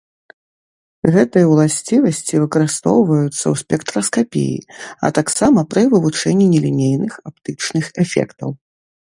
[1.15, 4.57] Гэтыя ўласцівасці выкарыстоўваюцца ў спектраскапіі,
[5.05, 8.49] а таксама пры вывучэнні нелінейных аптычных эфектаў.